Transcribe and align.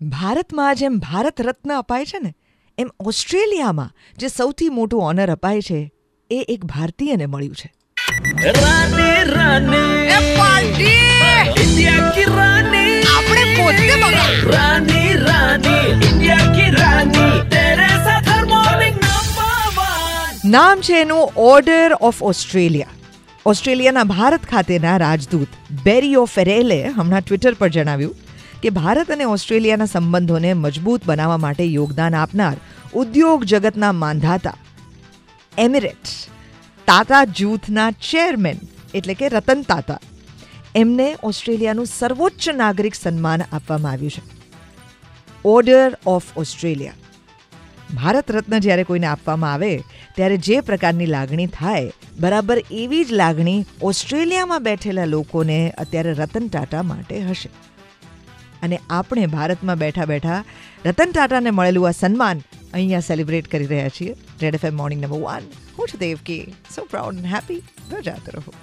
ભારતમાં 0.00 0.74
જેમ 0.76 0.98
ભારત 1.00 1.40
રત્ન 1.40 1.70
અપાય 1.70 2.04
છે 2.04 2.18
ને 2.18 2.34
એમ 2.78 2.88
ઓસ્ટ્રેલિયામાં 3.00 3.90
જે 4.18 4.28
સૌથી 4.28 4.68
મોટું 4.68 5.00
ઓનર 5.00 5.30
અપાય 5.30 5.60
છે 5.60 5.80
એ 6.30 6.40
એક 6.48 6.64
ભારતીયને 6.64 7.26
મળ્યું 7.26 7.54
છે. 7.54 7.70
નામ 20.50 20.80
છે 20.80 21.00
એનું 21.00 21.32
ઓર્ડર 21.36 21.92
ઓફ 22.00 22.22
ઓસ્ટ્રેલિયા 22.22 22.92
ઓસ્ટ્રેલિયાના 23.46 24.04
ભારત 24.04 24.44
ખાતેના 24.46 24.98
રાજદૂત 24.98 25.48
બેરીઓ 25.84 26.24
ફેરેલે 26.24 26.78
હમણાં 26.88 27.20
ટ્વિટર 27.20 27.54
પર 27.54 27.68
જણાવ્યું 27.68 28.16
કે 28.64 28.70
ભારત 28.70 29.10
અને 29.10 29.24
ઓસ્ટ્રેલિયાના 29.24 29.84
સંબંધોને 29.84 30.52
મજબૂત 30.52 31.06
બનાવવા 31.06 31.36
માટે 31.36 31.64
યોગદાન 31.64 32.14
આપનાર 32.14 32.56
ઉદ્યોગ 32.94 33.44
જગતના 33.44 33.92
માંધાતા 33.92 34.56
એમિરેટ્સ, 35.58 36.26
તાતા 36.86 37.24
જૂથના 37.24 37.90
ચેરમેન 37.90 38.56
એટલે 38.94 39.14
કે 39.14 39.28
રતન 39.28 39.62
તાતા. 39.68 40.00
એમને 40.74 41.16
ઓસ્ટ્રેલિયાનું 41.22 41.86
સર્વોચ્ચ 41.86 42.48
નાગરિક 42.48 42.94
સન્માન 42.94 43.42
આપવામાં 43.52 43.92
આવ્યું 43.92 44.10
છે. 44.10 44.22
Order 45.44 45.96
of 46.06 46.22
Australia 46.36 46.92
Bharat 47.94 48.30
Ratna 48.30 48.58
જ્યારે 48.58 48.84
કોઈને 48.84 49.06
આપવામાં 49.06 49.52
આવે, 49.52 49.82
ત્યારે 50.16 50.36
જે 50.36 50.60
પ્રકારની 50.60 51.06
લાગણી 51.06 51.46
થાય, 51.46 51.92
બરાબર 52.20 52.62
એવી 52.70 53.04
જ 53.04 53.12
લાગણી 53.12 53.64
ઓસ્ટ્રેલિયામાં 53.82 54.62
બેઠેલા 54.62 55.04
લોકોને 55.04 55.70
અત્યારે 55.78 56.12
રતન 56.12 56.48
ટાટા 56.48 56.82
માટે 56.82 57.20
હશે. 57.20 57.50
અને 58.64 58.76
આપણે 58.90 59.26
ભારતમાં 59.36 59.80
બેઠા 59.84 60.10
બેઠા 60.12 60.40
રતન 60.86 61.14
ટાટાને 61.14 61.50
મળેલું 61.50 61.88
આ 61.88 61.96
સન્માન 62.02 62.44
અહીંયા 62.74 63.08
સેલિબ્રેટ 63.08 63.50
કરી 63.52 63.70
રહ્યા 63.72 63.96
છીએ. 63.96 64.12
Red 64.42 64.54
F 64.54 64.64
M 64.64 64.76
morning 64.76 65.02
number 65.04 65.24
one 65.24 65.50
હું 65.78 65.88
છું 65.88 66.00
Devki. 66.00 66.44
So 66.74 66.86
proud 66.92 67.18
and 67.18 67.34
happy 67.34 67.60
બજાતે 67.90 68.30
રહો 68.36 68.54